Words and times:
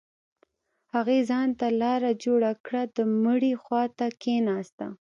هغې 0.93 1.19
ځان 1.29 1.49
ته 1.59 1.67
لاره 1.81 2.11
جوړه 2.23 2.51
كړه 2.65 2.83
د 2.95 2.97
مړي 3.23 3.53
خوا 3.63 3.83
ته 3.97 4.05
كښېناسته. 4.21 4.87